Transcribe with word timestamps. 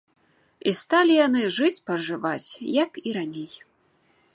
І 0.69 0.73
сталі 0.79 1.13
яны 1.27 1.41
жыць-пажываць, 1.57 2.49
як 2.83 2.91
і 3.07 3.19
раней. 3.21 3.51